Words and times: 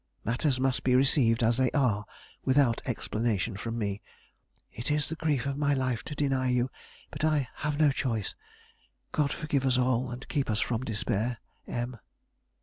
Matters 0.25 0.59
must 0.59 0.83
be 0.83 0.95
received 0.95 1.43
as 1.43 1.57
they 1.57 1.69
are 1.73 2.05
without 2.43 2.81
explanation 2.87 3.55
from 3.55 3.77
me. 3.77 4.01
It 4.73 4.89
is 4.89 5.07
the 5.07 5.15
grief 5.15 5.45
of 5.45 5.59
my 5.59 5.75
life 5.75 6.01
to 6.05 6.15
deny 6.15 6.49
you; 6.49 6.71
but 7.11 7.23
I 7.23 7.47
have 7.57 7.77
no 7.77 7.91
choice. 7.91 8.33
God 9.11 9.31
forgive 9.31 9.63
us 9.63 9.77
all 9.77 10.09
and 10.09 10.27
keep 10.27 10.49
us 10.49 10.59
from 10.59 10.81
despair. 10.83 11.37
"M." 11.67 11.97